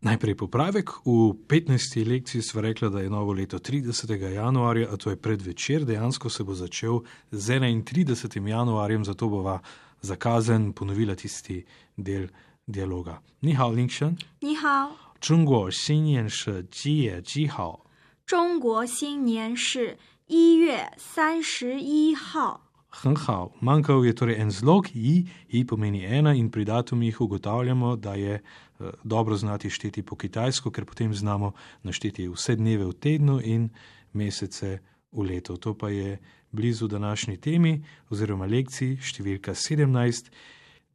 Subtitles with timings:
[0.00, 0.90] Najprej popravek.
[1.04, 2.06] V 15.
[2.08, 4.14] lekciji smo rekli, da je novo leto 30.
[4.14, 8.46] januarja, a to je predvečer, dejansko se bo začel z 31.
[8.48, 9.58] januarjem, zato bova
[10.00, 11.64] zakazen ponovila tisti
[11.96, 12.28] del
[12.66, 13.20] dialoga.
[13.42, 14.16] Ni hao, Linkšen.
[14.40, 17.84] 你好，中国新年是几月几号？
[18.24, 19.98] 中国新年是
[20.28, 22.62] 一月三十一号。
[22.90, 28.14] 很好, manjkal je torej en zlog, i, i pomeni ena, in pri datumih ugotavljamo, da
[28.14, 33.40] je eh, dobro znati šteti po kitajsko, ker potem znamo našteti vse dneve v tednu
[33.44, 33.68] in
[34.12, 34.78] mesece
[35.12, 35.56] v letu.
[35.56, 36.18] To pa je
[36.50, 40.30] blizu današnji temi oziroma lekciji številka 17,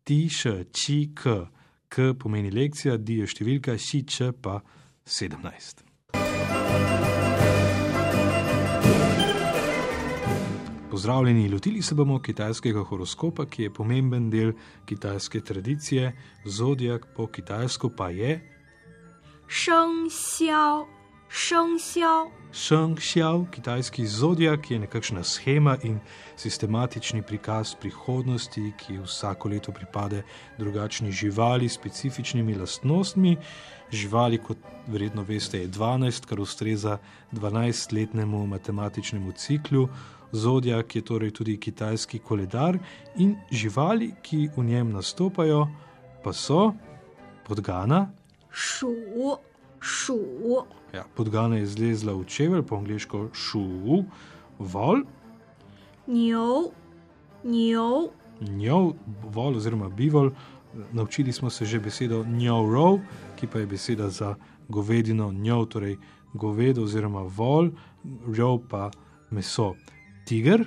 [0.03, 1.47] ti še či k.
[1.93, 4.63] K pomeni lekcija, di je številka, si č pa
[5.05, 5.85] 17.
[10.93, 14.51] Pozdravljeni, lotili se bomo kitajskega horoskopa, ki je pomemben del
[14.85, 16.11] kitajske tradicije,
[16.45, 18.35] zodijak po kitajsko pa je
[19.49, 20.85] 生肖，
[21.33, 22.29] Šengxiao.
[22.53, 25.99] Šengxiao, kitajski zodijak, je nekakšna schema in
[26.37, 30.21] sistematični prikaz prihodnosti, ki vsako leto pripade
[30.57, 33.37] drugačni živali s specifičnimi lastnostmi.
[33.91, 36.97] Živali, kot verjetno veste, je 12, kar ustreza
[37.31, 39.87] 12-letnemu matematičnemu ciklu.
[40.31, 42.77] Zodijak je torej tudi kitajski koledar
[43.17, 45.65] in živali, ki v njem nastopajo,
[46.23, 46.73] pa so
[47.47, 48.11] podgana,
[48.51, 48.93] šu
[49.83, 50.19] šu.
[50.93, 54.03] Ja, podgana je zlezla v čevelj, po angliško šu,
[54.59, 55.03] vol.
[56.07, 56.71] Njov,
[57.43, 58.09] njov.
[58.41, 58.93] Njov,
[59.33, 60.31] vol oziroma bivol.
[60.91, 62.99] Naučili smo se že besedo njov rov,
[63.35, 64.35] ki pa je beseda za
[64.69, 65.97] govedino njov, torej
[66.33, 67.69] govedo oziroma vol,
[68.37, 68.91] rov pa
[69.29, 69.73] meso.
[70.25, 70.65] Tiger.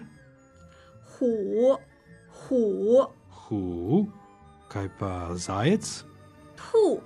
[1.16, 1.78] Hu,
[2.28, 2.62] hu.
[3.30, 4.06] Hu.
[4.68, 6.04] Kaj pa zajec?
[6.56, 7.00] Tu,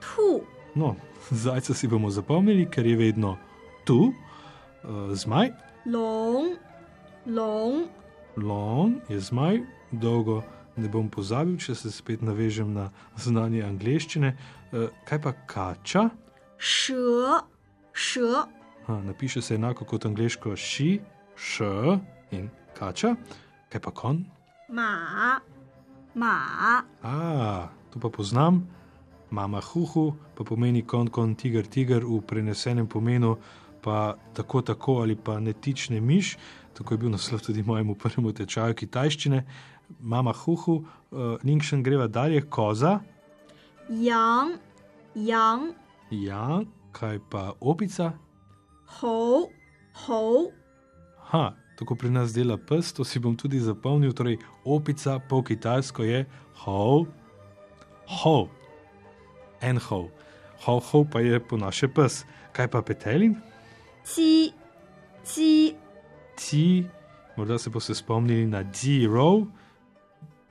[0.00, 0.57] tu.
[0.78, 0.94] No,
[1.44, 3.36] zajca si bomo zapomnili, ker je vedno
[3.84, 5.50] tu, uh, zmaj.
[5.86, 6.54] Long,
[7.26, 7.88] long.
[8.36, 9.58] Long je zmaj,
[9.90, 10.42] dolgo
[10.78, 14.30] ne bom pozabil, če se spet navežem na znanje angleščine.
[14.70, 16.06] Uh, kaj pa kača?
[16.58, 16.94] Še,
[17.90, 18.30] še.
[18.86, 21.00] Ha, napiše se enako kot angliško ši,
[21.34, 21.66] š
[22.38, 22.46] in
[22.78, 23.16] kača.
[23.68, 24.22] Kaj pa kon?
[24.70, 25.40] Ma,
[26.14, 26.34] ma.
[27.02, 28.62] A, to pa poznam
[29.30, 33.36] mama huhu, pa pomeni kon kon tiger tiger v prenesenem pomenu,
[33.82, 36.36] pa tako tako ali pa netične miš,
[36.74, 39.44] tako je bil naslov tudi mojemu prvemu tečaju kitajščine.
[40.00, 43.00] Mama huhu, uh, Ningšen greva dalje, koza.
[43.88, 44.58] Yang,
[45.14, 45.72] yang.
[46.10, 46.60] Ja,
[46.92, 48.12] kaj pa opica?
[49.00, 49.48] Hov,
[50.04, 50.52] hov.
[51.32, 54.12] Ha, tako pri nas dela pes, to si bom tudi zapomnil.
[54.12, 56.24] Torej, opica po kitajsko je
[56.64, 57.08] hov,
[58.20, 58.57] hov
[59.60, 60.10] en hov.
[60.66, 62.24] Hov hov pa je po naše pes.
[62.52, 63.38] Kaj pa petelin?
[64.02, 64.52] Ci,
[65.24, 65.74] ci.
[66.38, 66.86] Ci,
[67.36, 69.46] morda se boste spomnili na zero,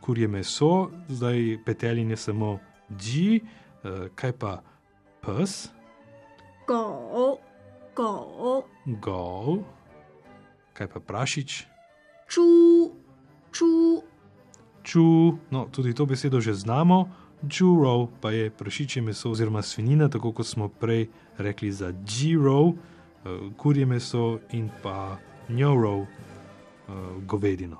[0.01, 2.59] kurje meso, zdaj petelin je samo
[2.89, 3.39] g,
[4.15, 4.59] kaj pa
[5.23, 5.71] pes?
[6.67, 7.39] Go,
[7.95, 8.63] go.
[8.85, 9.63] Go.
[10.75, 11.65] Kaj pa prašič?
[12.27, 12.47] Ču,
[13.51, 14.03] ču.
[14.83, 15.03] Ču,
[15.51, 20.47] no tudi to besedo že znamo Juro pa je prašičje meso oziroma svinina, tako kot
[20.47, 25.17] smo prej rekli za Giro, eh, kurje meso in pa
[25.49, 26.07] Njoro, eh,
[27.25, 27.77] govedino.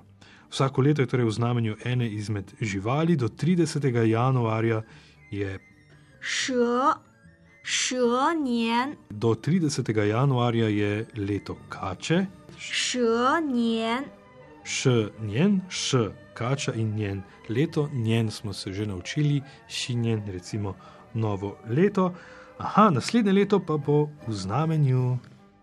[0.50, 4.06] Vsako leto je torej v znamenju ene izmed živali, do 30.
[4.06, 4.82] januarja
[5.32, 5.60] je.
[6.22, 6.94] Še,
[7.64, 8.00] še
[8.44, 8.96] njen.
[9.10, 10.04] Do 30.
[10.08, 12.26] januarja je leto kače.
[12.58, 14.08] Še njen
[14.67, 17.23] š njen, š kača in njen.
[17.49, 20.75] Leto njen smo se že naučili, šinjen, recimo
[21.15, 22.15] novo leto.
[22.59, 25.19] Aha, naslednje leto pa bo v znamenju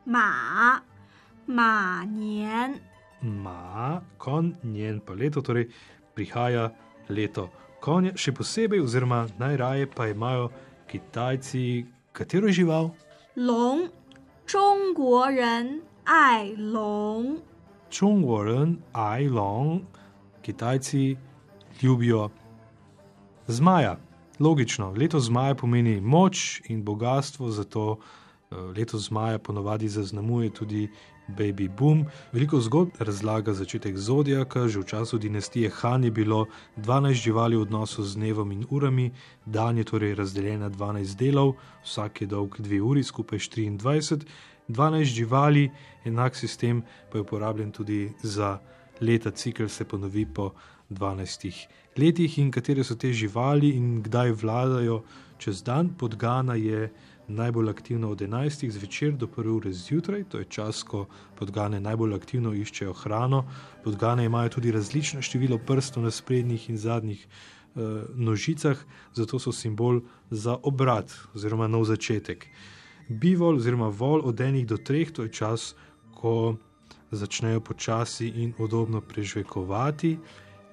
[0.05, 0.81] 马，
[1.47, 2.79] 马年，
[3.21, 5.69] ma, kon, njen pa leto, torej
[6.15, 6.71] prihaja
[7.09, 7.49] leto
[7.79, 10.49] konja, še posebej, oziroma najraje pa imajo
[10.89, 12.91] Kitajci katero žival?
[13.35, 13.89] 龙，
[14.45, 17.39] 中国人爱龙，
[17.94, 19.80] Čungvoren, ajlong,
[20.42, 21.16] Kitajci
[21.82, 22.28] ljubijo
[23.46, 23.96] zmaja.
[24.40, 27.98] Logično, leto zmaja pomeni moč in bogatstvo, zato
[28.50, 30.88] eh, leto zmaja ponovadi zaznamuje tudi
[31.28, 32.04] baby boom.
[32.32, 36.46] Veliko zgodb razlaga začetek zodijaka, že v času dinastije Han je bilo
[36.76, 39.12] 12 živali v odnosu z dnevom in urami,
[39.46, 41.54] dan je torej razdeljen na 12 delov,
[41.84, 44.26] vsak je dolg 2 uri, skupaj 24.
[44.68, 45.70] 12 živali,
[46.04, 48.58] enak sistem pa je uporabljen tudi za
[49.00, 50.52] leta, cikl se ponovi po
[50.90, 51.66] 12
[51.96, 55.02] letih in katere so te živali in kdaj vladajo
[55.38, 55.94] čez dan.
[55.98, 56.92] Podgana je
[57.28, 61.06] najbolj aktivna od 11 zvečer do 1 ure zjutraj, to je čas, ko
[61.36, 63.44] podgane najbolj aktivno iščejo hrano.
[63.84, 67.80] Podgane imajo tudi različno število prstov na sprednjih in zadnjih eh,
[68.14, 68.78] nožicah,
[69.14, 70.00] zato so simbol
[70.30, 72.46] za obrat oziroma nov začetek.
[73.08, 75.74] Bivol oziroma vol od enih do treh, to je čas,
[76.14, 76.56] ko
[77.10, 80.18] začnejo počasi in udobno prežvekovati.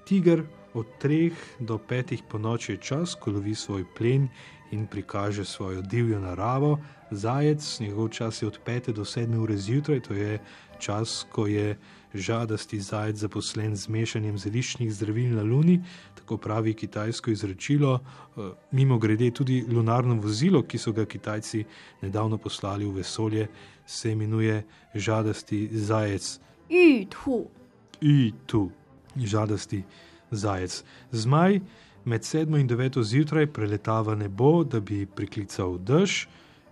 [0.05, 0.43] Tiger
[0.73, 4.29] od treh do petih po noči je čas, ko lovi svoj plen
[4.71, 6.79] in prikaže svojo divjo naravo.
[7.11, 10.39] Zajec, njegov čas je od 5 do 7 ure zjutraj, to je
[10.79, 11.77] čas, ko je
[12.13, 15.79] žadasti zajec zaposlen z mešanjem zeliščnih zdravil na Luni,
[16.15, 17.99] tako pravi kitajsko izročilo.
[17.99, 21.63] Eh, Mimo grede tudi lunarno vozilo, ki so ga Kitajci
[22.01, 23.47] nedavno poslali v vesolje,
[23.85, 24.63] se imenuje
[24.95, 26.39] žadasti zajec.
[26.71, 27.49] 玉兔
[28.01, 28.71] ，I tu,
[29.15, 29.83] žadasti
[30.31, 30.83] zajec.
[31.11, 31.59] Zmaj
[32.05, 36.27] med 7 in 9 zjutraj preletava nebo, da bi priklical dež,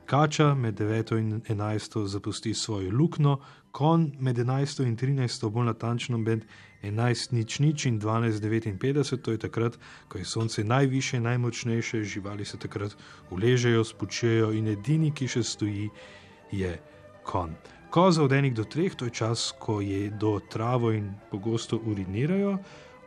[0.10, 3.38] kača med 9 in 11 zapusti svojo luknjo,
[3.72, 6.46] kon med 11 in 13, bolj natančno med
[6.84, 9.78] 11 nič nič in 12 59, to je takrat,
[10.08, 12.96] ko je sonce najviše, najmočnejše, živali se takrat
[13.30, 15.90] uležejo, spučujejo in edini, ki še stoji,
[16.52, 16.74] je
[17.24, 17.54] kon.
[17.90, 22.58] Koza od enih do treh, to je čas, ko je do travo in pogosto urinirajo,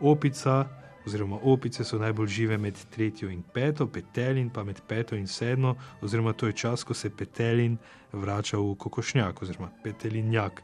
[0.00, 5.26] opica oziroma opice so najbolj žive med tretjo in peto, petelin pa med peto in
[5.26, 7.76] sedmo, oziroma to je čas, ko se petelin
[8.12, 10.62] vrača v kokošnjak oziroma petelinjak.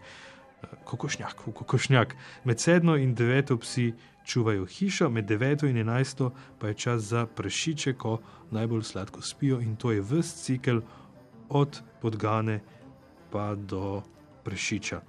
[0.84, 2.14] Kokošnjak, v kokošnjak.
[2.44, 3.92] Med sedmo in deveto psi
[4.26, 8.18] čuvajo hišo, med deveto in enajsto pa je čas za prašiče, ko
[8.50, 10.80] najbolj sladko spijo in to je vst cikel
[11.48, 12.60] od podgane
[13.30, 14.02] pa do
[14.44, 15.00] prašiča.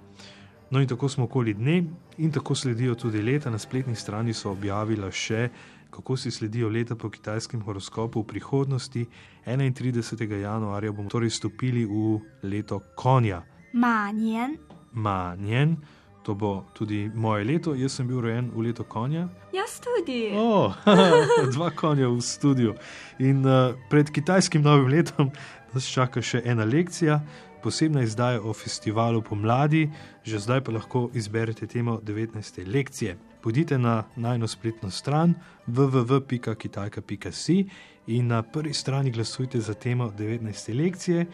[0.70, 1.84] No, in tako smo okoli dne,
[2.18, 3.50] in tako sledijo tudi leta.
[3.50, 5.48] Na spletni strani so objavila še,
[5.90, 9.06] kako si sledijo leta po kitajskem horoskopu v prihodnosti.
[9.46, 10.40] 31.
[10.40, 14.58] januarja bomo torej stopili v leto konja, 马年
[14.92, 15.76] ，manjen.
[16.22, 19.28] To bo tudi moje leto, jaz sem bil rojen v leto konja.
[19.52, 20.32] jaz tudi.
[20.36, 20.72] O,
[21.54, 22.74] dva konja v studiu.
[23.18, 25.30] In uh, pred kitajskim novim letom
[25.72, 27.20] nas čaka še ena lekcija,
[27.62, 29.90] posebna izdaja o festivalu pomladi,
[30.24, 32.66] že zdaj pa lahko izberete temo 19.
[32.66, 33.16] lekcije.
[33.42, 35.34] Pojdite na najno spletno stran
[35.66, 37.66] www.kitajka.si
[38.06, 40.82] in na prvi strani glasujte za temo 19.
[40.82, 41.20] lekcije.
[41.20, 41.26] Eh,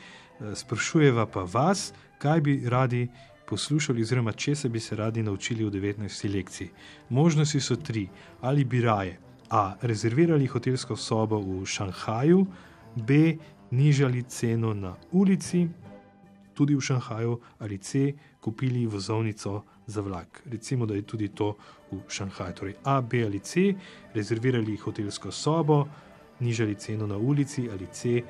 [0.54, 3.08] Sprašujeva pa vas, kaj bi radi
[3.48, 6.36] poslušali, oziroma česa bi se radi naučili v 19.
[6.36, 6.70] lekciji.
[7.08, 8.08] Možnosti so tri:
[8.40, 9.18] ali bi raje
[9.50, 9.74] A.
[9.82, 12.46] rezervirali hotelsko sobo v Šanghaju,
[12.96, 13.36] B.
[13.70, 15.68] nižali ceno na ulici,
[16.56, 18.14] tudi v Šanghaju, ali C.
[18.40, 20.42] kupili vozovnico za vlak.
[20.50, 21.52] Recimo, da je tudi to
[21.92, 22.54] v Šanghaju.
[22.54, 23.74] Torej A, B ali C,
[24.14, 25.84] rezervirali hotelsko sobo,
[26.40, 28.22] nižali ceno na ulici ali C.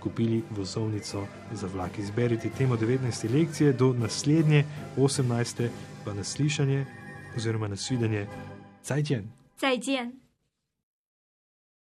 [0.00, 1.98] Kupili vozovnico za vlak.
[1.98, 3.34] Izberite temo 19.
[3.34, 4.64] lekcije, do naslednje
[4.96, 5.68] 18.
[6.04, 6.86] pa naslišanje
[7.36, 8.26] oziroma nasvidenje.
[8.82, 9.42] Cajtjen!
[9.62, 10.21] 再见。